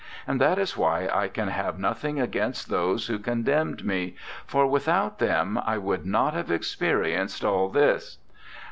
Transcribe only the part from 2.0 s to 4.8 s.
against those who condemned me, for